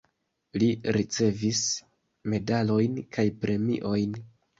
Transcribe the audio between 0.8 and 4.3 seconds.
ricevis medalojn kaj premiojn.